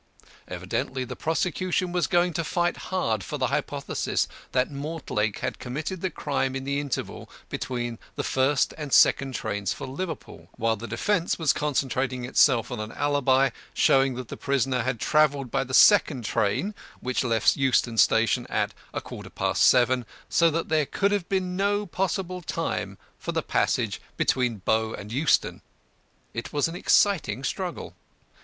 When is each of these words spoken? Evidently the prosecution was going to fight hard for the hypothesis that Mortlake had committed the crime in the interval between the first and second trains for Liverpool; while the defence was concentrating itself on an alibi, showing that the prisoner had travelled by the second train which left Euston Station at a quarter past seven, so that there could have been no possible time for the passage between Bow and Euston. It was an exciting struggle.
Evidently 0.47 1.03
the 1.03 1.15
prosecution 1.15 1.91
was 1.91 2.07
going 2.07 2.33
to 2.33 2.43
fight 2.43 2.75
hard 2.89 3.23
for 3.23 3.37
the 3.37 3.49
hypothesis 3.49 4.27
that 4.51 4.71
Mortlake 4.71 5.41
had 5.41 5.59
committed 5.59 6.01
the 6.01 6.09
crime 6.09 6.55
in 6.55 6.63
the 6.63 6.79
interval 6.79 7.29
between 7.49 7.99
the 8.15 8.23
first 8.23 8.73
and 8.79 8.91
second 8.91 9.35
trains 9.35 9.73
for 9.73 9.85
Liverpool; 9.85 10.49
while 10.57 10.75
the 10.75 10.87
defence 10.87 11.37
was 11.37 11.53
concentrating 11.53 12.25
itself 12.25 12.71
on 12.71 12.79
an 12.79 12.91
alibi, 12.93 13.51
showing 13.75 14.15
that 14.15 14.29
the 14.29 14.37
prisoner 14.37 14.81
had 14.81 14.99
travelled 14.99 15.51
by 15.51 15.63
the 15.63 15.71
second 15.71 16.25
train 16.25 16.73
which 16.99 17.23
left 17.23 17.55
Euston 17.55 17.95
Station 17.99 18.47
at 18.47 18.73
a 18.95 19.01
quarter 19.01 19.29
past 19.29 19.61
seven, 19.61 20.07
so 20.27 20.49
that 20.49 20.67
there 20.69 20.87
could 20.87 21.11
have 21.11 21.29
been 21.29 21.55
no 21.55 21.85
possible 21.85 22.41
time 22.41 22.97
for 23.19 23.33
the 23.33 23.43
passage 23.43 24.01
between 24.17 24.63
Bow 24.65 24.95
and 24.95 25.11
Euston. 25.11 25.61
It 26.33 26.51
was 26.51 26.67
an 26.67 26.75
exciting 26.75 27.43
struggle. 27.43 27.93